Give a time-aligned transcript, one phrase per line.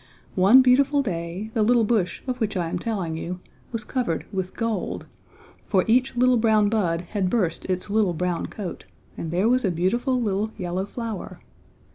[0.33, 3.39] one beautiful day, the little bush of which I am telling you
[3.71, 5.05] was covered with gold,
[5.67, 8.85] for each little brown bud had burst its little brown coat
[9.15, 11.39] and there was a beautiful little yellow flower.